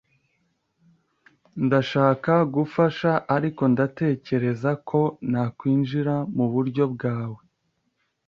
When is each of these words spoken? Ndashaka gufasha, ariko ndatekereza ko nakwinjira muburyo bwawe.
Ndashaka 1.65 2.33
gufasha, 2.55 3.11
ariko 3.35 3.61
ndatekereza 3.73 4.71
ko 4.89 5.01
nakwinjira 5.31 6.15
muburyo 6.35 6.83
bwawe. 6.93 7.41